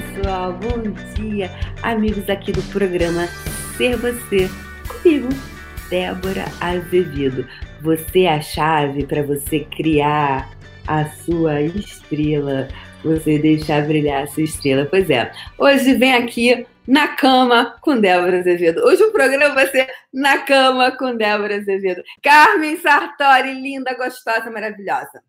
pessoal, 0.00 0.52
bom 0.52 0.92
dia, 1.14 1.50
amigos 1.82 2.30
aqui 2.30 2.52
do 2.52 2.62
programa 2.70 3.26
Ser 3.76 3.96
Você, 3.96 4.48
comigo, 4.86 5.28
Débora 5.90 6.44
Azevedo. 6.60 7.44
Você 7.80 8.20
é 8.20 8.34
a 8.34 8.40
chave 8.40 9.04
para 9.06 9.24
você 9.24 9.60
criar 9.60 10.50
a 10.86 11.04
sua 11.06 11.62
estrela, 11.62 12.68
você 13.02 13.40
deixar 13.40 13.86
brilhar 13.88 14.22
a 14.22 14.26
sua 14.28 14.44
estrela. 14.44 14.86
Pois 14.86 15.10
é, 15.10 15.32
hoje 15.58 15.94
vem 15.94 16.14
aqui 16.14 16.64
na 16.86 17.08
cama 17.08 17.76
com 17.80 18.00
Débora 18.00 18.38
Azevedo. 18.38 18.80
Hoje 18.84 19.02
o 19.02 19.10
programa 19.10 19.52
vai 19.52 19.66
ser 19.66 19.88
na 20.14 20.38
cama 20.38 20.92
com 20.92 21.16
Débora 21.16 21.56
Azevedo. 21.56 22.04
Carmen 22.22 22.76
Sartori, 22.76 23.52
linda, 23.52 23.94
gostosa, 23.94 24.48
maravilhosa. 24.48 25.20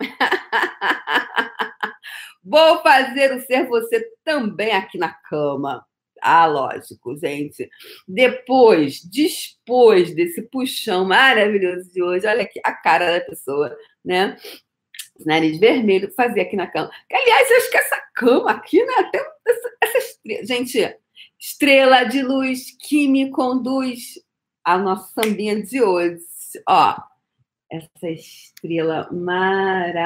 Vou 2.42 2.80
fazer 2.82 3.34
o 3.34 3.40
ser 3.40 3.66
você 3.66 4.04
também 4.24 4.72
aqui 4.72 4.98
na 4.98 5.12
cama. 5.12 5.84
Ah, 6.20 6.46
lógico, 6.46 7.16
gente. 7.16 7.68
Depois, 8.06 9.02
depois 9.04 10.14
desse 10.14 10.42
puxão 10.42 11.04
maravilhoso 11.04 11.92
de 11.92 12.02
hoje, 12.02 12.26
olha 12.26 12.42
aqui 12.42 12.60
a 12.64 12.72
cara 12.72 13.18
da 13.18 13.24
pessoa, 13.24 13.76
né? 14.04 14.36
Nariz 15.24 15.58
vermelho, 15.58 16.12
fazer 16.12 16.42
aqui 16.42 16.56
na 16.56 16.66
cama. 16.66 16.90
Aliás, 17.12 17.50
acho 17.50 17.70
que 17.70 17.76
essa 17.76 18.02
cama 18.14 18.50
aqui, 18.50 18.84
né? 18.84 19.10
Tem 19.12 19.20
essa, 19.46 19.76
essa 19.82 19.98
estrela. 19.98 20.46
Gente, 20.46 20.96
estrela 21.38 22.04
de 22.04 22.22
luz 22.22 22.76
que 22.80 23.08
me 23.08 23.30
conduz 23.30 24.14
a 24.64 24.78
nossa 24.78 25.22
sambinha 25.22 25.60
de 25.62 25.82
hoje. 25.82 26.20
Ó, 26.68 26.96
essa 27.70 28.08
estrela 28.08 29.08
maravilhosa. 29.12 30.00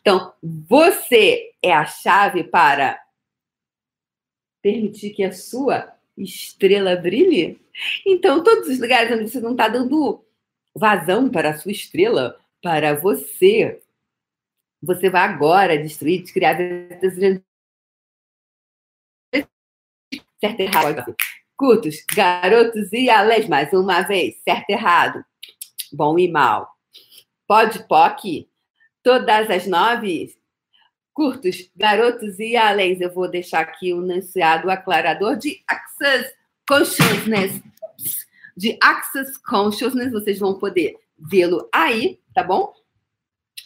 Então, 0.00 0.34
você 0.42 1.52
é 1.62 1.72
a 1.72 1.86
chave 1.86 2.42
para 2.44 3.00
permitir 4.60 5.10
que 5.10 5.22
a 5.22 5.32
sua 5.32 5.94
estrela 6.16 6.96
brilhe? 6.96 7.60
Então, 8.04 8.42
todos 8.42 8.68
os 8.68 8.80
lugares 8.80 9.12
onde 9.12 9.30
você 9.30 9.38
não 9.40 9.52
está 9.52 9.68
dando 9.68 10.24
vazão 10.74 11.30
para 11.30 11.50
a 11.50 11.58
sua 11.58 11.70
estrela, 11.70 12.36
para 12.60 12.94
você, 12.94 13.80
você 14.82 15.08
vai 15.08 15.22
agora 15.22 15.78
destruir, 15.78 16.24
criar 16.32 16.58
certo 20.40 20.60
errado. 20.60 21.14
Curtos, 21.56 22.04
garotos 22.14 22.92
e 22.92 23.08
alés, 23.08 23.48
mais 23.48 23.72
uma 23.72 24.02
vez, 24.02 24.36
certo 24.44 24.68
errado 24.68 25.24
bom 25.96 26.18
e 26.18 26.30
mal. 26.30 26.70
Pode 27.48 27.86
POC, 27.88 28.48
todas 29.02 29.50
as 29.50 29.66
nove, 29.66 30.36
curtos, 31.14 31.70
garotos 31.74 32.38
e 32.38 32.54
além. 32.56 33.00
Eu 33.00 33.12
vou 33.12 33.28
deixar 33.28 33.60
aqui 33.60 33.94
o 33.94 34.04
enunciado 34.04 34.70
aclarador 34.70 35.36
de 35.36 35.64
Access 35.66 36.34
Consciousness. 36.68 37.62
De 38.54 38.78
Access 38.82 39.38
Consciousness, 39.42 40.12
vocês 40.12 40.38
vão 40.38 40.58
poder 40.58 40.96
vê-lo 41.18 41.68
aí, 41.72 42.20
tá 42.34 42.42
bom? 42.42 42.74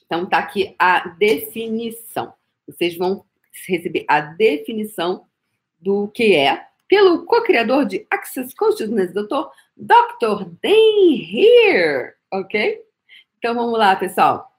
Então, 0.06 0.27
tá 0.27 0.39
aqui 0.39 0.75
a 0.78 1.09
definição. 1.09 2.33
Vocês 2.67 2.97
vão 2.97 3.25
receber 3.67 4.05
a 4.09 4.20
definição 4.20 5.27
do 5.81 6.09
que 6.09 6.34
é 6.34 6.67
pelo 6.89 7.25
co-criador 7.25 7.87
de 7.87 8.05
Access 8.11 8.53
Consciousness, 8.55 9.12
doutor 9.12 9.53
Dr. 9.77 10.44
Dan 10.61 11.22
Here, 11.33 12.15
ok? 12.33 12.81
Então 13.38 13.54
vamos 13.54 13.78
lá, 13.78 13.97
pessoal. 13.97 14.50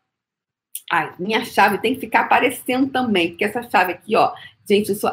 Ai, 0.91 1.13
minha 1.17 1.45
chave 1.45 1.77
tem 1.77 1.93
que 1.93 2.01
ficar 2.01 2.21
aparecendo 2.21 2.91
também, 2.91 3.29
porque 3.29 3.45
essa 3.45 3.63
chave 3.63 3.93
aqui, 3.93 4.15
ó, 4.15 4.33
gente, 4.67 4.89
eu 4.89 4.95
sou 4.95 5.11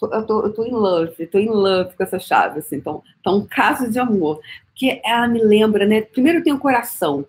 eu 0.00 0.24
tô, 0.24 0.42
eu 0.42 0.52
tô 0.52 0.64
em 0.64 0.70
love, 0.70 1.14
eu 1.18 1.30
tô 1.30 1.38
em 1.38 1.48
love 1.48 1.96
com 1.96 2.02
essa 2.02 2.18
chave, 2.20 2.60
assim, 2.60 2.76
então, 2.76 3.02
então 3.20 3.38
um 3.38 3.46
caso 3.46 3.90
de 3.90 3.98
amor, 3.98 4.40
porque 4.66 5.00
ela 5.04 5.26
me 5.26 5.42
lembra, 5.42 5.84
né, 5.86 6.02
primeiro 6.02 6.42
tem 6.42 6.52
o 6.52 6.58
coração, 6.58 7.26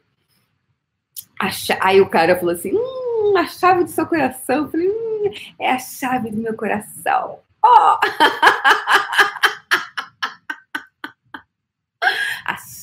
aí 1.80 2.00
o 2.00 2.10
cara 2.10 2.38
falou 2.38 2.54
assim, 2.54 2.72
hum, 2.76 3.34
a 3.36 3.48
chave 3.48 3.86
do 3.86 3.90
seu 3.90 4.06
coração, 4.06 4.66
eu 4.66 4.70
falei, 4.70 4.88
hum, 4.88 5.32
é 5.60 5.72
a 5.72 5.80
chave 5.80 6.30
do 6.30 6.38
meu 6.38 6.56
coração, 6.56 7.40
ó, 7.64 7.98
oh! 7.98 8.00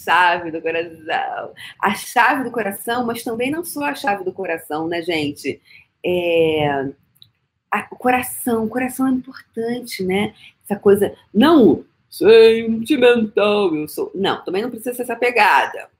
chave 0.06 0.50
do 0.50 0.62
coração. 0.62 1.52
A 1.80 1.94
chave 1.94 2.44
do 2.44 2.50
coração, 2.50 3.04
mas 3.04 3.22
também 3.22 3.50
não 3.50 3.64
só 3.64 3.84
a 3.84 3.94
chave 3.94 4.24
do 4.24 4.32
coração, 4.32 4.86
né, 4.88 5.02
gente? 5.02 5.60
É... 6.04 6.88
A, 7.70 7.86
o 7.90 7.96
coração, 7.96 8.64
o 8.64 8.68
coração 8.68 9.08
é 9.08 9.10
importante, 9.10 10.04
né? 10.04 10.34
Essa 10.64 10.78
coisa, 10.78 11.14
não 11.34 11.84
sentimental, 12.08 13.74
eu 13.74 13.88
sou. 13.88 14.10
Não, 14.14 14.42
também 14.44 14.62
não 14.62 14.70
precisa 14.70 14.94
ser 14.94 15.02
essa 15.02 15.16
pegada. 15.16 15.90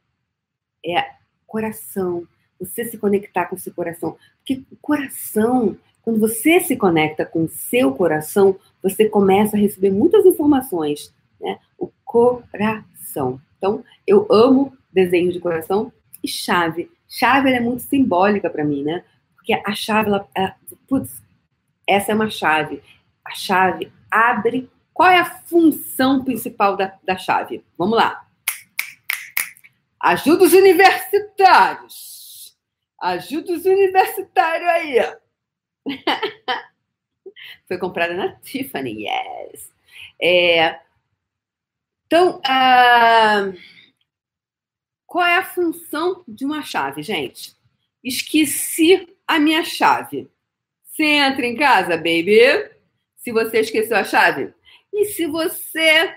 É 0.85 1.17
coração, 1.47 2.27
você 2.59 2.85
se 2.85 2.99
conectar 2.99 3.47
com 3.47 3.57
seu 3.57 3.73
coração. 3.73 4.17
Porque 4.39 4.63
o 4.71 4.77
coração, 4.77 5.77
quando 6.03 6.21
você 6.21 6.61
se 6.61 6.77
conecta 6.77 7.25
com 7.25 7.45
o 7.45 7.49
seu 7.49 7.93
coração, 7.93 8.59
você 8.83 9.09
começa 9.09 9.57
a 9.57 9.61
receber 9.61 9.91
muitas 9.91 10.25
informações, 10.25 11.15
né? 11.41 11.59
O 11.79 11.91
coração. 12.05 13.41
Então, 13.57 13.85
eu 14.07 14.27
amo 14.31 14.77
desenho 14.93 15.33
de 15.33 15.41
coração 15.41 15.93
e 16.23 16.29
chave. 16.29 16.91
Chave 17.09 17.51
é 17.51 17.61
muito 17.61 17.83
simbólica 17.83 18.51
para 18.51 18.65
mim, 18.65 18.83
né? 18.83 19.05
Porque 19.35 19.55
a 19.55 19.75
chave, 19.75 20.09
ela, 20.09 20.29
ela, 20.35 20.57
putz, 20.89 21.23
essa 21.87 22.13
é 22.13 22.15
uma 22.15 22.31
chave. 22.31 22.83
A 23.25 23.35
chave 23.35 23.93
abre. 24.11 24.71
Qual 24.93 25.09
é 25.09 25.19
a 25.19 25.25
função 25.25 26.25
principal 26.25 26.77
da, 26.77 26.95
da 27.05 27.17
chave? 27.17 27.65
Vamos 27.77 27.97
lá. 27.97 28.27
Ajuda 30.01 30.45
os 30.45 30.53
universitários. 30.53 32.57
Ajuda 33.01 33.53
os 33.53 33.65
universitários 33.65 34.69
aí. 34.69 34.99
Foi 37.69 37.79
comprada 37.79 38.15
na 38.15 38.33
Tiffany, 38.37 39.07
yes. 39.07 39.73
É, 40.21 40.81
então, 42.07 42.41
qual 45.07 45.25
é 45.27 45.37
a 45.37 45.45
função 45.45 46.25
de 46.27 46.45
uma 46.45 46.63
chave, 46.63 47.03
gente? 47.03 47.57
Esqueci 48.03 49.09
a 49.27 49.39
minha 49.39 49.65
chave. 49.65 50.31
Você 50.85 51.05
entra 51.05 51.45
em 51.45 51.57
casa, 51.57 51.97
baby, 51.97 52.41
se 53.17 53.33
você 53.33 53.61
esqueceu 53.61 53.97
a 53.97 54.05
chave. 54.05 54.55
E 54.93 55.07
se 55.07 55.27
você 55.27 56.17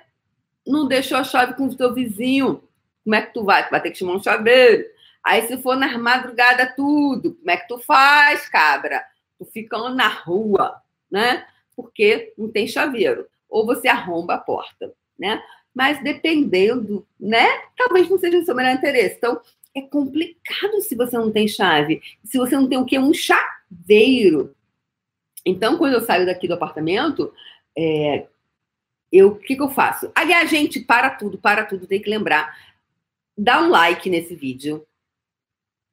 não 0.66 0.88
deixou 0.88 1.18
a 1.18 1.24
chave 1.24 1.56
com 1.56 1.66
o 1.66 1.72
seu 1.72 1.94
vizinho, 1.94 2.64
como 3.04 3.16
é 3.16 3.22
que 3.24 3.34
tu 3.34 3.44
vai? 3.44 3.66
Tu 3.66 3.72
vai 3.72 3.82
ter 3.82 3.92
que 3.92 3.98
chamar 3.98 4.14
um 4.14 4.24
chaveiro. 4.24 4.86
Aí, 5.24 5.48
se 5.48 5.58
for 5.58 5.76
na 5.76 5.98
madrugada, 5.98 6.72
tudo, 6.76 7.34
como 7.36 7.52
é 7.52 7.58
que 7.58 7.68
tu 7.68 7.80
faz, 7.80 8.48
cabra? 8.48 9.04
Tu 9.38 9.46
fica 9.46 9.78
na 9.90 10.08
rua, 10.08 10.82
né? 11.10 11.46
Porque 11.76 12.34
não 12.38 12.52
tem 12.52 12.68
chaveiro. 12.68 13.28
Ou 13.50 13.66
você 13.66 13.88
arromba 13.88 14.36
a 14.36 14.38
porta, 14.38 14.94
né? 15.18 15.42
Mas 15.74 16.02
dependendo, 16.04 17.08
né? 17.20 17.48
Talvez 17.78 18.10
não 18.10 18.18
seja 18.18 18.38
o 18.40 18.46
seu 18.46 18.56
melhor 18.56 18.74
interesse. 18.74 19.16
Então, 19.18 19.40
é 19.76 19.82
complicado 19.82 20.82
se 20.82 20.96
você 20.96 21.18
não 21.18 21.32
tem 21.32 21.48
chave. 21.48 22.02
Se 22.24 22.38
você 22.38 22.56
não 22.56 22.68
tem 22.68 22.78
o 22.78 22.86
quê? 22.86 22.98
Um 22.98 23.14
chaveiro. 23.14 24.56
Então, 25.46 25.78
quando 25.78 25.94
eu 25.94 26.02
saio 26.02 26.26
daqui 26.26 26.48
do 26.48 26.54
apartamento, 26.54 27.34
é, 27.78 28.28
eu, 29.12 29.30
o 29.30 29.36
que, 29.36 29.56
que 29.56 29.62
eu 29.62 29.70
faço? 29.70 30.12
Aliás, 30.14 30.50
gente, 30.50 30.80
para 30.80 31.10
tudo, 31.10 31.38
para 31.38 31.66
tudo, 31.66 31.88
tem 31.88 32.02
que 32.02 32.10
lembrar. 32.10 32.56
Dá 33.38 33.62
um 33.62 33.70
like 33.70 34.10
nesse 34.10 34.36
vídeo. 34.36 34.86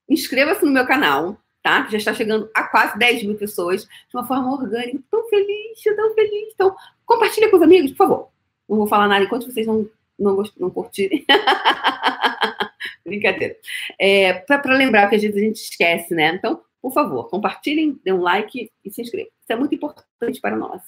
Inscreva-se 0.08 0.64
no 0.64 0.70
meu 0.72 0.86
canal, 0.86 1.40
tá? 1.62 1.84
Que 1.84 1.92
já 1.92 1.98
está 1.98 2.14
chegando 2.14 2.50
a 2.54 2.64
quase 2.64 2.98
10 2.98 3.24
mil 3.24 3.36
pessoas 3.36 3.84
de 3.84 4.14
uma 4.16 4.26
forma 4.26 4.52
orgânica. 4.52 5.02
Tão 5.10 5.28
feliz, 5.28 5.82
tão 5.82 6.14
feliz. 6.14 6.52
Então, 6.54 6.74
compartilha 7.04 7.50
com 7.50 7.56
os 7.56 7.62
amigos, 7.62 7.90
por 7.92 7.96
favor. 7.98 8.35
Não 8.68 8.76
vou 8.76 8.86
falar 8.86 9.08
nada 9.08 9.24
enquanto 9.24 9.50
vocês 9.50 9.66
não, 9.66 9.88
não, 10.18 10.42
não 10.58 10.70
curtirem. 10.70 11.24
Brincadeira. 13.04 13.56
É, 13.98 14.32
Para 14.34 14.74
lembrar 14.74 15.08
que 15.08 15.16
às 15.16 15.22
vezes 15.22 15.36
a 15.36 15.40
gente 15.40 15.56
esquece, 15.56 16.14
né? 16.14 16.34
Então, 16.34 16.60
por 16.82 16.92
favor, 16.92 17.28
compartilhem, 17.28 18.00
dê 18.04 18.12
um 18.12 18.20
like 18.20 18.70
e 18.84 18.90
se 18.90 19.02
inscrevam. 19.02 19.30
Isso 19.42 19.52
é 19.52 19.56
muito 19.56 19.74
importante 19.74 20.40
para 20.40 20.56
nós. 20.56 20.82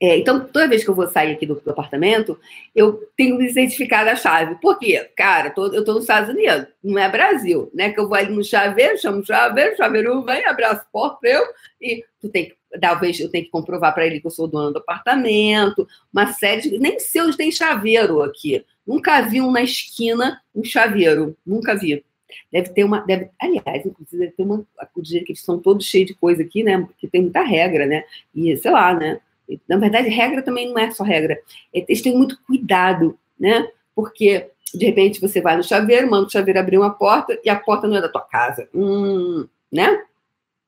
É, 0.00 0.18
então, 0.18 0.40
toda 0.40 0.68
vez 0.68 0.84
que 0.84 0.90
eu 0.90 0.94
vou 0.94 1.08
sair 1.08 1.32
aqui 1.32 1.46
do, 1.46 1.54
do 1.54 1.70
apartamento, 1.70 2.38
eu 2.74 3.08
tenho 3.16 3.38
que 3.38 3.48
certificar 3.48 4.06
a 4.06 4.14
chave. 4.14 4.56
Por 4.56 4.78
quê? 4.78 5.10
Cara, 5.16 5.50
tô, 5.50 5.66
eu 5.68 5.80
estou 5.80 5.94
nos 5.94 6.04
Estados 6.04 6.28
Unidos, 6.28 6.66
não 6.84 6.98
é 6.98 7.08
Brasil, 7.08 7.70
né? 7.74 7.90
Que 7.90 8.00
eu 8.00 8.06
vou 8.06 8.16
ali 8.16 8.30
no 8.30 8.44
chaveiro, 8.44 8.98
chamo 8.98 9.20
o 9.20 9.26
chaveiro, 9.26 9.72
o 9.72 9.76
chaveiro 9.76 10.22
vem, 10.22 10.44
abraço 10.44 10.82
a 10.82 10.92
porta, 10.92 11.26
eu, 11.26 11.42
e 11.80 12.04
tu 12.20 12.28
tem 12.28 12.46
que 12.46 12.56
talvez 12.80 13.18
eu 13.20 13.30
tenha 13.30 13.44
que 13.44 13.50
comprovar 13.50 13.94
para 13.94 14.06
ele 14.06 14.20
que 14.20 14.26
eu 14.26 14.30
sou 14.30 14.46
dono 14.46 14.72
do 14.72 14.78
apartamento, 14.78 15.86
uma 16.12 16.32
série 16.32 16.62
de. 16.62 16.78
Nem 16.78 16.96
onde 17.18 17.36
tem 17.36 17.50
chaveiro 17.50 18.22
aqui. 18.22 18.64
Nunca 18.86 19.20
vi 19.22 19.40
um 19.40 19.50
na 19.50 19.62
esquina 19.62 20.40
um 20.54 20.64
chaveiro. 20.64 21.36
Nunca 21.44 21.74
vi. 21.74 22.04
Deve 22.52 22.70
ter 22.70 22.84
uma. 22.84 23.00
Deve, 23.00 23.30
aliás, 23.40 23.84
inclusive, 23.84 24.18
deve 24.18 24.32
ter 24.32 24.42
uma. 24.42 24.66
O 24.94 25.02
dia 25.02 25.24
que 25.24 25.32
eles 25.32 25.42
são 25.42 25.58
todos 25.58 25.86
cheios 25.86 26.08
de 26.08 26.14
coisa 26.14 26.42
aqui, 26.42 26.62
né? 26.62 26.78
Porque 26.78 27.08
tem 27.08 27.22
muita 27.22 27.42
regra, 27.42 27.86
né? 27.86 28.04
E 28.34 28.56
sei 28.56 28.70
lá, 28.70 28.94
né? 28.94 29.20
Na 29.68 29.76
verdade, 29.76 30.08
regra 30.08 30.42
também 30.42 30.68
não 30.68 30.78
é 30.78 30.90
só 30.90 31.04
regra. 31.04 31.38
Eles 31.72 32.02
têm 32.02 32.16
muito 32.16 32.38
cuidado, 32.46 33.18
né? 33.38 33.68
Porque, 33.94 34.50
de 34.74 34.86
repente, 34.86 35.20
você 35.20 35.40
vai 35.40 35.56
no 35.56 35.62
chaveiro, 35.62 36.10
manda 36.10 36.26
o 36.26 36.30
chaveiro 36.30 36.58
abrir 36.58 36.78
uma 36.78 36.90
porta 36.90 37.38
e 37.44 37.48
a 37.48 37.58
porta 37.58 37.86
não 37.86 37.96
é 37.96 38.00
da 38.00 38.08
tua 38.08 38.22
casa. 38.22 38.68
Hum, 38.74 39.46
né? 39.72 40.02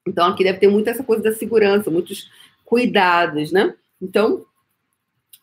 Então, 0.07 0.29
aqui 0.29 0.45
deve 0.45 0.59
ter 0.59 0.69
muito 0.69 0.89
essa 0.89 1.05
coisa 1.05 1.23
da 1.23 1.33
segurança, 1.33 1.91
muitos 1.91 2.31
cuidados, 2.65 3.53
né? 3.53 3.75
Então, 4.01 4.45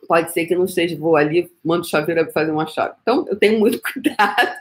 pode 0.08 0.32
ser 0.32 0.46
que 0.46 0.56
não 0.56 0.68
seja, 0.68 0.98
vou 0.98 1.16
ali, 1.16 1.52
mando 1.64 1.82
o 1.82 1.90
chaveiro 1.90 2.32
fazer 2.32 2.52
uma 2.52 2.68
chave. 2.68 2.96
Então, 3.02 3.26
eu 3.28 3.36
tenho 3.36 3.60
muito 3.60 3.82
cuidado, 3.94 4.58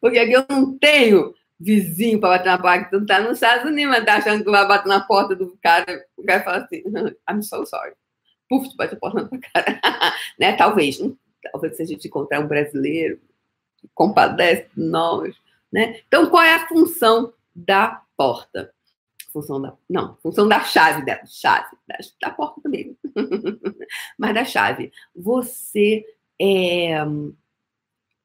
porque 0.00 0.18
aqui 0.18 0.32
eu 0.32 0.44
não 0.48 0.76
tenho 0.78 1.34
vizinho 1.62 2.20
para 2.20 2.30
bater 2.30 2.46
na 2.46 2.58
porta, 2.58 2.90
tu 2.90 3.06
tá 3.06 3.20
nos 3.20 3.34
Estados 3.34 3.64
Unidos, 3.64 3.90
mas 3.94 4.04
tá 4.04 4.16
achando 4.16 4.44
que 4.44 4.50
vai 4.50 4.66
bater 4.66 4.88
na 4.88 5.00
porta 5.00 5.36
do 5.36 5.56
cara, 5.62 6.04
o 6.16 6.24
cara 6.24 6.42
fala 6.42 6.58
assim, 6.58 6.82
I'm 7.30 7.42
so 7.42 7.64
sorry. 7.64 7.94
Puf, 8.48 8.68
tu 8.68 8.76
bate 8.76 8.94
a 8.94 8.98
porta 8.98 9.22
na 9.22 9.28
tua 9.28 9.38
cara. 9.38 9.80
né? 10.38 10.56
Talvez, 10.56 10.98
talvez 11.50 11.76
se 11.76 11.82
a 11.82 11.86
gente 11.86 12.08
encontrar 12.08 12.40
um 12.40 12.48
brasileiro 12.48 13.20
compadece 13.94 14.68
nós, 14.76 15.34
né? 15.72 16.00
Então, 16.06 16.28
qual 16.28 16.42
é 16.42 16.54
a 16.54 16.68
função 16.68 17.32
da 17.54 18.02
porta? 18.16 18.72
Função 19.32 19.62
da. 19.62 19.74
Não, 19.88 20.16
função 20.16 20.46
da 20.46 20.60
chave 20.60 21.04
da 21.06 21.24
chave. 21.24 21.76
Da, 21.88 21.96
da 22.20 22.30
porta 22.30 22.60
também. 22.60 22.96
Mas 24.18 24.34
da 24.34 24.44
chave. 24.44 24.92
Você 25.16 26.04
é, 26.40 26.98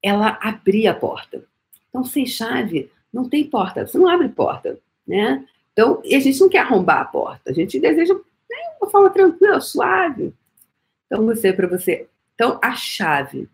ela 0.04 0.38
abrir 0.42 0.88
a 0.88 0.94
porta. 0.94 1.46
Então, 1.90 2.04
sem 2.04 2.26
chave, 2.26 2.92
não 3.14 3.28
tem 3.28 3.50
porta. 3.50 3.86
Você 3.86 3.98
não 3.98 4.08
abre 4.08 4.30
porta, 4.30 4.80
né? 5.08 5.46
Então, 5.74 6.02
a 6.04 6.20
gente 6.20 6.40
não 6.40 6.50
quer 6.50 6.60
arrombar 6.60 7.02
a 7.02 7.06
porta. 7.06 7.52
A 7.52 7.54
gente 7.54 7.80
deseja 7.80 8.14
né, 8.14 8.58
uma 8.82 8.90
forma 8.90 9.10
tranquila, 9.10 9.62
suave. 9.62 10.34
Então, 11.06 11.26
você, 11.26 11.54
para 11.54 11.68
você. 11.68 12.08
Então, 12.34 12.60
a 12.64 12.76
chave. 12.76 13.48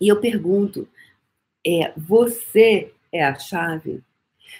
E 0.00 0.08
eu 0.08 0.20
pergunto, 0.20 0.88
é, 1.66 1.92
você 1.96 2.92
é 3.12 3.24
a 3.24 3.38
chave? 3.38 4.02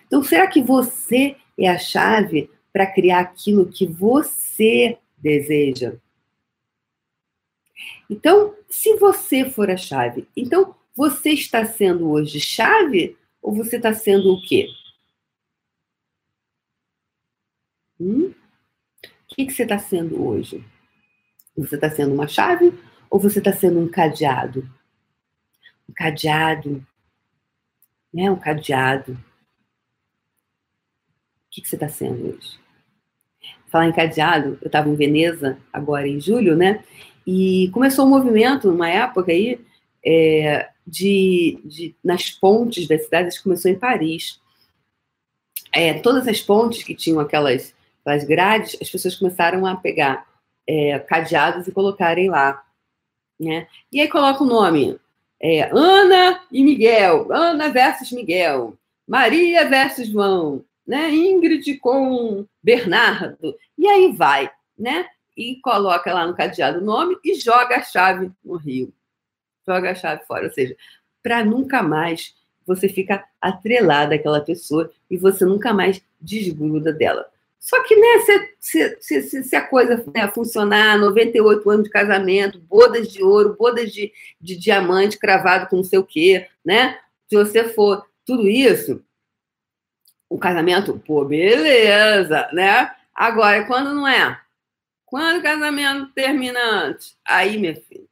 Então, 0.07 0.23
será 0.23 0.47
que 0.47 0.63
você 0.63 1.37
é 1.59 1.69
a 1.69 1.79
chave 1.79 2.51
para 2.73 2.87
criar 2.87 3.21
aquilo 3.21 3.71
que 3.71 3.87
você 3.87 4.99
deseja? 5.19 5.95
Então, 8.09 8.55
se 8.69 8.97
você 8.97 9.49
for 9.49 9.71
a 9.71 9.77
chave, 9.77 10.27
então 10.37 10.75
você 10.97 11.31
está 11.31 11.65
sendo 11.65 12.11
hoje 12.11 12.41
chave 12.41 13.17
ou 13.43 13.55
você 13.55 13.77
está 13.77 13.93
sendo 13.93 14.33
o 14.33 14.43
quê? 14.43 14.69
Hum? 17.99 18.35
O 19.05 19.35
que, 19.35 19.47
que 19.47 19.53
você 19.53 19.63
está 19.63 19.79
sendo 19.79 20.27
hoje? 20.27 20.65
Você 21.57 21.75
está 21.75 21.91
sendo 21.91 22.15
uma 22.15 22.27
chave 22.27 22.73
ou 23.09 23.19
você 23.19 23.39
está 23.39 23.53
sendo 23.53 23.81
um 23.81 23.89
cadeado? 23.89 24.69
Um 25.89 25.93
cadeado, 25.93 26.85
né? 28.13 28.31
Um 28.31 28.39
cadeado 28.39 29.19
o 31.51 31.53
que, 31.53 31.63
que 31.63 31.69
você 31.69 31.75
está 31.75 31.89
sendo 31.89 32.29
hoje? 32.29 32.61
Falar 33.67 33.89
em 33.89 33.93
cadeado, 33.93 34.57
eu 34.63 34.67
estava 34.67 34.89
em 34.89 34.95
Veneza, 34.95 35.59
agora 35.73 36.07
em 36.07 36.21
julho, 36.21 36.55
né? 36.55 36.85
E 37.27 37.69
começou 37.73 38.07
um 38.07 38.09
movimento, 38.09 38.71
numa 38.71 38.89
época 38.89 39.33
aí, 39.33 39.61
é, 40.05 40.69
de, 40.87 41.61
de, 41.65 41.97
nas 42.03 42.31
pontes 42.31 42.87
das 42.89 43.05
cidades, 43.05 43.39
começou 43.39 43.71
em 43.71 43.79
Paris. 43.79 44.41
É, 45.73 45.95
todas 45.95 46.27
as 46.27 46.41
pontes 46.41 46.83
que 46.83 46.95
tinham 46.95 47.21
aquelas, 47.21 47.75
aquelas 48.01 48.25
grades, 48.25 48.77
as 48.81 48.91
pessoas 48.91 49.17
começaram 49.17 49.65
a 49.67 49.77
pegar 49.77 50.27
é, 50.67 50.99
cadeados 50.99 51.67
e 51.69 51.73
colocarem 51.73 52.29
lá. 52.29 52.63
Né? 53.39 53.67
E 53.93 54.01
aí 54.01 54.09
coloca 54.09 54.43
o 54.43 54.47
nome. 54.47 54.99
É, 55.41 55.71
Ana 55.73 56.43
e 56.51 56.63
Miguel. 56.63 57.33
Ana 57.33 57.69
versus 57.69 58.13
Miguel. 58.13 58.77
Maria 59.07 59.69
versus 59.69 60.09
João 60.09 60.65
né? 60.91 61.09
Ingrid 61.15 61.79
com 61.79 62.45
Bernardo, 62.61 63.57
e 63.79 63.87
aí 63.87 64.11
vai, 64.11 64.51
né? 64.77 65.07
E 65.37 65.55
coloca 65.61 66.13
lá 66.13 66.27
no 66.27 66.35
cadeado 66.35 66.81
o 66.81 66.85
nome 66.85 67.17
e 67.25 67.37
joga 67.37 67.77
a 67.77 67.83
chave 67.83 68.33
no 68.45 68.57
rio. 68.57 68.93
Joga 69.67 69.91
a 69.91 69.95
chave 69.95 70.25
fora, 70.27 70.47
ou 70.47 70.53
seja, 70.53 70.77
para 71.23 71.45
nunca 71.45 71.83
mais 71.83 72.35
você 72.67 72.89
fica 72.89 73.25
atrelada 73.41 74.15
àquela 74.15 74.41
pessoa 74.41 74.91
e 75.11 75.17
você 75.17 75.45
nunca 75.45 75.73
mais 75.73 76.03
desgruda 76.21 76.93
dela. 76.93 77.27
Só 77.59 77.83
que, 77.83 77.95
né, 77.95 78.19
se, 78.59 78.97
se, 79.01 79.23
se, 79.23 79.45
se 79.45 79.57
a 79.57 79.61
coisa 79.61 80.03
né, 80.15 80.27
funcionar, 80.29 80.99
98 80.99 81.69
anos 81.69 81.85
de 81.85 81.91
casamento, 81.91 82.59
bodas 82.59 83.13
de 83.13 83.23
ouro, 83.23 83.55
bodas 83.59 83.93
de, 83.93 84.13
de 84.41 84.57
diamante 84.57 85.19
cravado 85.19 85.69
com 85.69 85.77
não 85.77 85.85
sei 85.85 85.99
o 85.99 86.05
quê, 86.05 86.49
né? 86.65 86.99
Se 87.29 87.37
você 87.37 87.65
for 87.65 88.07
tudo 88.25 88.49
isso, 88.49 89.05
o 90.29 90.39
casamento, 90.39 90.99
pô, 91.07 91.25
beleza, 91.25 92.49
né? 92.53 92.91
Agora, 93.15 93.67
quando 93.67 93.93
não 93.93 94.09
é? 94.09 94.41
Quando 95.05 95.41
o 95.41 95.43
casamento 95.43 96.13
termina 96.15 96.61
antes? 96.61 97.19
Aí, 97.25 97.59
minha 97.59 97.75
filha, 97.75 98.07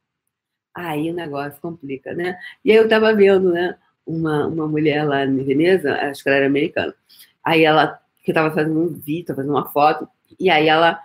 aí 0.87 1.11
o 1.11 1.13
negócio 1.13 1.59
complica, 1.61 2.13
né? 2.13 2.37
E 2.63 2.71
aí 2.71 2.77
eu 2.77 2.87
tava 2.87 3.13
vendo, 3.13 3.51
né, 3.51 3.75
uma, 4.05 4.47
uma 4.47 4.67
mulher 4.67 5.05
lá 5.05 5.25
em 5.25 5.43
Veneza, 5.43 5.93
acho 5.95 6.23
que 6.23 6.29
ela 6.29 6.37
era 6.37 6.47
americana, 6.47 6.93
aí 7.43 7.63
ela, 7.63 7.99
que 8.23 8.33
tava 8.33 8.53
fazendo 8.53 8.79
um 8.79 8.87
vídeo, 8.87 9.27
tava 9.27 9.37
fazendo 9.37 9.53
uma 9.53 9.69
foto, 9.69 10.07
e 10.39 10.49
aí 10.49 10.67
ela, 10.67 10.99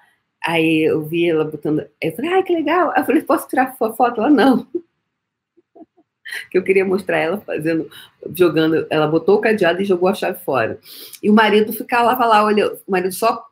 aí 0.44 0.84
eu 0.84 1.04
vi 1.04 1.28
ela 1.28 1.44
botando, 1.44 1.86
eu 2.00 2.12
falei, 2.14 2.32
ai, 2.32 2.42
que 2.42 2.54
legal, 2.54 2.92
eu 2.96 3.04
falei, 3.04 3.22
posso 3.22 3.48
tirar 3.48 3.76
foto? 3.76 4.20
Ela, 4.20 4.30
não, 4.30 4.66
que 6.50 6.58
eu 6.58 6.62
queria 6.62 6.84
mostrar 6.84 7.18
ela 7.18 7.40
fazendo, 7.40 7.90
jogando, 8.34 8.86
ela 8.88 9.06
botou 9.06 9.36
o 9.36 9.40
cadeado 9.40 9.82
e 9.82 9.84
jogou 9.84 10.08
a 10.08 10.14
chave 10.14 10.42
fora. 10.44 10.78
E 11.22 11.28
o 11.28 11.34
marido 11.34 11.72
ficava 11.72 12.24
lá 12.24 12.44
olhando, 12.44 12.80
o 12.86 12.90
marido 12.90 13.12
só 13.12 13.44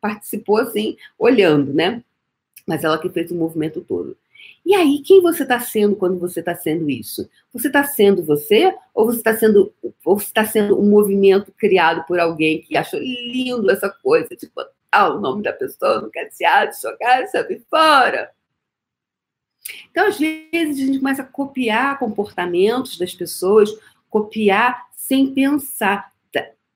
participou 0.00 0.58
assim, 0.58 0.96
olhando, 1.18 1.72
né? 1.72 2.02
Mas 2.66 2.84
ela 2.84 2.98
que 2.98 3.08
fez 3.10 3.30
o 3.30 3.34
movimento 3.34 3.80
todo. 3.80 4.16
E 4.64 4.74
aí, 4.74 5.00
quem 5.00 5.20
você 5.20 5.42
está 5.42 5.58
sendo 5.58 5.96
quando 5.96 6.18
você 6.18 6.40
está 6.40 6.54
sendo 6.54 6.88
isso? 6.88 7.28
Você 7.52 7.68
está 7.68 7.82
sendo 7.82 8.22
você 8.24 8.74
ou 8.94 9.06
você 9.06 9.18
está 9.18 9.36
sendo 9.36 9.72
ou 10.04 10.16
está 10.16 10.44
sendo 10.44 10.80
um 10.80 10.88
movimento 10.88 11.52
criado 11.52 12.04
por 12.06 12.20
alguém 12.20 12.60
que 12.62 12.76
achou 12.76 13.00
lindo 13.00 13.70
essa 13.70 13.88
coisa, 13.88 14.28
tipo, 14.36 14.60
ah, 14.92 15.08
o 15.08 15.20
nome 15.20 15.42
da 15.42 15.52
pessoa 15.52 16.00
no 16.00 16.10
cadeado, 16.10 16.72
jogar, 16.80 17.26
sabe, 17.28 17.62
fora. 17.70 18.30
Então, 19.90 20.06
às 20.06 20.18
vezes, 20.18 20.82
a 20.82 20.86
gente 20.86 20.98
começa 20.98 21.22
a 21.22 21.26
copiar 21.26 21.98
comportamentos 21.98 22.98
das 22.98 23.14
pessoas, 23.14 23.70
copiar 24.08 24.86
sem 24.92 25.32
pensar. 25.32 26.10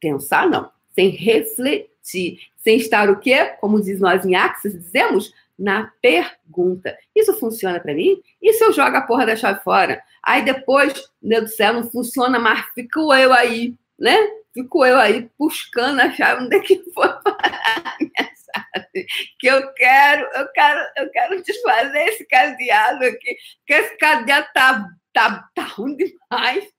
Pensar, 0.00 0.48
não, 0.50 0.70
sem 0.94 1.08
refletir, 1.08 2.38
sem 2.58 2.76
estar 2.76 3.08
o 3.08 3.18
quê? 3.18 3.54
Como 3.60 3.80
diz 3.80 3.98
nós 3.98 4.24
em 4.26 4.34
Axis, 4.34 4.74
dizemos, 4.74 5.32
na 5.58 5.90
pergunta. 6.02 6.96
Isso 7.14 7.38
funciona 7.38 7.80
para 7.80 7.94
mim? 7.94 8.20
E 8.42 8.52
se 8.52 8.64
eu 8.64 8.72
jogo 8.72 8.96
a 8.96 9.02
porra 9.02 9.26
da 9.26 9.36
chave 9.36 9.62
fora? 9.62 10.02
Aí 10.22 10.44
depois, 10.44 10.92
meu 11.22 11.40
Deus 11.40 11.52
do 11.52 11.56
céu, 11.56 11.72
não 11.74 11.90
funciona 11.90 12.38
mais, 12.38 12.64
fico 12.74 13.12
eu 13.14 13.32
aí, 13.32 13.74
né? 13.98 14.16
Fico 14.52 14.84
eu 14.84 14.98
aí 14.98 15.28
buscando 15.38 16.00
a 16.00 16.10
chave 16.12 16.44
onde 16.44 16.56
é 16.56 16.60
que 16.60 16.82
foi 16.92 17.08
parar 17.22 17.96
sabe? 18.54 19.06
Que 19.38 19.46
eu 19.46 19.72
quero, 19.74 20.28
eu 20.34 20.48
quero, 20.52 20.80
eu 20.96 21.10
quero 21.10 21.42
desfazer 21.42 22.04
esse 22.08 22.26
cadeado 22.26 23.04
aqui, 23.04 23.36
que 23.66 23.72
esse 23.72 23.96
cadeado 23.96 24.46
tá, 24.54 24.88
tá, 25.12 25.48
tá 25.54 25.62
ruim 25.62 25.96
demais. 25.96 26.73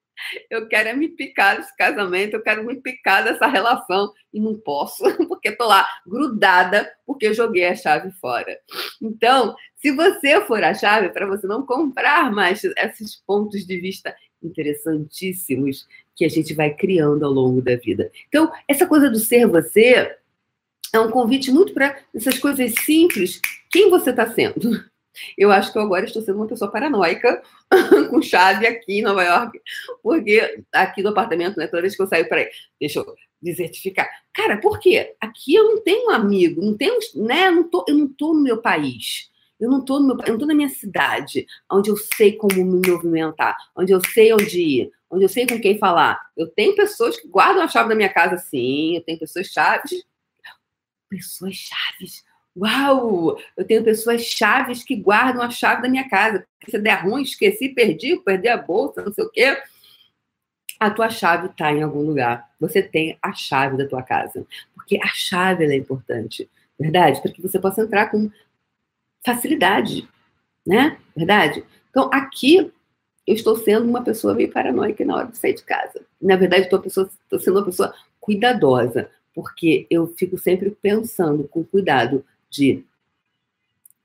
Eu 0.49 0.67
quero 0.67 0.89
é 0.89 0.93
me 0.93 1.07
picar 1.07 1.57
desse 1.57 1.75
casamento, 1.75 2.35
eu 2.35 2.41
quero 2.41 2.63
me 2.63 2.75
picar 2.75 3.23
dessa 3.23 3.47
relação 3.47 4.11
e 4.33 4.39
não 4.39 4.55
posso, 4.55 5.03
porque 5.27 5.49
estou 5.49 5.67
lá 5.67 5.87
grudada, 6.05 6.91
porque 7.05 7.33
joguei 7.33 7.65
a 7.65 7.75
chave 7.75 8.11
fora. 8.19 8.57
Então, 9.01 9.55
se 9.77 9.91
você 9.91 10.41
for 10.41 10.63
a 10.63 10.73
chave, 10.73 11.09
para 11.09 11.27
você 11.27 11.47
não 11.47 11.65
comprar 11.65 12.31
mais 12.31 12.63
esses 12.63 13.15
pontos 13.15 13.65
de 13.65 13.79
vista 13.79 14.15
interessantíssimos 14.41 15.87
que 16.15 16.25
a 16.25 16.29
gente 16.29 16.53
vai 16.53 16.73
criando 16.73 17.25
ao 17.25 17.31
longo 17.31 17.61
da 17.61 17.75
vida. 17.75 18.11
Então, 18.27 18.51
essa 18.67 18.85
coisa 18.85 19.09
do 19.09 19.19
ser 19.19 19.47
você 19.47 20.17
é 20.93 20.99
um 20.99 21.11
convite 21.11 21.51
muito 21.51 21.73
para 21.73 21.97
essas 22.13 22.37
coisas 22.39 22.73
simples. 22.83 23.41
Quem 23.71 23.89
você 23.89 24.11
está 24.11 24.31
sendo? 24.31 24.83
Eu 25.37 25.51
acho 25.51 25.71
que 25.71 25.77
eu 25.77 25.81
agora 25.81 26.05
estou 26.05 26.21
sendo 26.21 26.37
uma 26.37 26.47
pessoa 26.47 26.71
paranoica, 26.71 27.41
com 28.09 28.21
chave 28.21 28.67
aqui 28.67 28.99
em 28.99 29.01
Nova 29.01 29.23
York, 29.23 29.59
porque 30.01 30.63
aqui 30.73 31.01
do 31.01 31.09
apartamento, 31.09 31.57
né, 31.57 31.67
toda 31.67 31.81
vez 31.81 31.95
que 31.95 32.01
eu 32.01 32.07
saio 32.07 32.27
para 32.27 32.39
aí, 32.39 32.49
deixa 32.79 32.99
eu 32.99 33.15
desertificar. 33.41 34.09
Cara, 34.33 34.57
por 34.57 34.79
quê? 34.79 35.15
Aqui 35.19 35.55
eu 35.55 35.63
não 35.63 35.83
tenho 35.83 36.09
amigo, 36.09 36.61
não 36.61 36.75
tenho, 36.75 36.97
né, 37.15 37.51
não 37.51 37.69
tô, 37.69 37.85
eu 37.87 37.95
não 37.95 38.05
estou 38.05 38.33
no 38.33 38.41
meu 38.41 38.61
país. 38.61 39.29
Eu 39.59 39.69
não 39.69 39.79
estou 39.79 40.01
no 40.01 40.07
meu, 40.07 40.17
eu 40.25 40.33
não 40.33 40.39
tô 40.39 40.45
na 40.45 40.53
minha 40.53 40.69
cidade, 40.69 41.45
onde 41.71 41.89
eu 41.89 41.95
sei 41.95 42.33
como 42.33 42.55
me 42.55 42.89
movimentar, 42.89 43.55
onde 43.75 43.93
eu 43.93 44.01
sei 44.13 44.33
onde 44.33 44.61
ir, 44.61 44.91
onde 45.09 45.23
eu 45.23 45.29
sei 45.29 45.47
com 45.47 45.59
quem 45.59 45.77
falar. 45.77 46.19
Eu 46.35 46.47
tenho 46.47 46.75
pessoas 46.75 47.17
que 47.17 47.27
guardam 47.27 47.63
a 47.63 47.67
chave 47.67 47.89
da 47.89 47.95
minha 47.95 48.09
casa, 48.09 48.37
sim. 48.37 48.95
Eu 48.95 49.01
tenho 49.01 49.17
pessoas 49.17 49.47
chaves. 49.47 50.03
Pessoas 51.09 51.55
chaves. 51.55 52.25
Uau! 52.57 53.37
Eu 53.57 53.65
tenho 53.65 53.83
pessoas 53.83 54.21
chaves 54.23 54.83
que 54.83 54.95
guardam 54.95 55.41
a 55.41 55.49
chave 55.49 55.81
da 55.81 55.89
minha 55.89 56.07
casa. 56.09 56.45
Se 56.69 56.79
der 56.79 57.03
ruim, 57.03 57.21
esqueci, 57.21 57.69
perdi, 57.69 58.15
perdi 58.17 58.47
a 58.47 58.57
bolsa, 58.57 59.03
não 59.03 59.11
sei 59.11 59.25
o 59.25 59.29
quê. 59.29 59.61
A 60.79 60.89
tua 60.89 61.09
chave 61.09 61.47
está 61.47 61.71
em 61.71 61.83
algum 61.83 62.01
lugar. 62.01 62.49
Você 62.59 62.81
tem 62.81 63.17
a 63.21 63.33
chave 63.33 63.77
da 63.77 63.87
tua 63.87 64.01
casa. 64.03 64.45
Porque 64.73 64.97
a 65.01 65.07
chave 65.07 65.65
é 65.65 65.75
importante, 65.75 66.49
verdade? 66.79 67.21
Para 67.21 67.31
que 67.31 67.41
você 67.41 67.59
possa 67.59 67.81
entrar 67.81 68.09
com 68.09 68.29
facilidade, 69.25 70.07
né? 70.65 70.97
Verdade? 71.15 71.63
Então, 71.89 72.09
aqui 72.13 72.71
eu 73.27 73.33
estou 73.33 73.55
sendo 73.57 73.89
uma 73.89 74.03
pessoa 74.03 74.35
meio 74.35 74.51
paranoica 74.51 75.03
na 75.03 75.15
hora 75.15 75.27
de 75.27 75.37
sair 75.37 75.55
de 75.55 75.63
casa. 75.63 76.05
Na 76.21 76.35
verdade, 76.35 76.63
estou, 76.63 76.81
sendo 77.39 77.57
uma 77.57 77.65
pessoa 77.65 77.93
cuidadosa, 78.19 79.09
porque 79.33 79.87
eu 79.89 80.07
fico 80.15 80.37
sempre 80.37 80.69
pensando 80.69 81.47
com 81.47 81.63
cuidado 81.63 82.23
de 82.55 82.83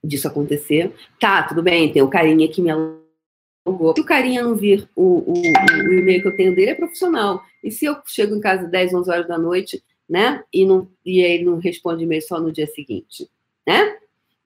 disso 0.03 0.29
acontecer. 0.29 0.93
Tá, 1.19 1.43
tudo 1.43 1.63
bem, 1.63 1.93
tem 1.93 2.03
o 2.03 2.09
carinha 2.09 2.49
que 2.49 2.63
me 2.63 2.71
alugou. 2.71 3.95
Se 3.95 4.01
o 4.01 4.05
carinha 4.05 4.43
não 4.43 4.55
vir 4.55 4.89
o, 4.97 5.03
o, 5.03 5.35
o, 5.35 5.93
e-mail 5.93 6.23
que 6.23 6.29
eu 6.29 6.37
tenho 6.37 6.55
dele, 6.55 6.71
é 6.71 6.75
profissional. 6.75 7.43
E 7.63 7.71
se 7.71 7.85
eu 7.85 7.97
chego 8.07 8.35
em 8.35 8.41
casa 8.41 8.67
10, 8.67 8.95
11 8.95 9.11
horas 9.11 9.29
da 9.29 9.39
noite, 9.39 9.83
né, 10.09 10.43
e, 10.53 10.65
não, 10.65 10.89
e 11.05 11.25
aí 11.25 11.45
não 11.45 11.59
responde 11.59 12.05
e-mail 12.05 12.23
só 12.23 12.41
no 12.41 12.51
dia 12.51 12.67
seguinte, 12.67 13.29
né? 13.67 13.97